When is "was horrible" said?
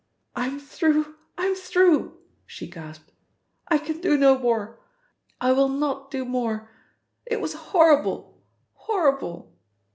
7.39-8.41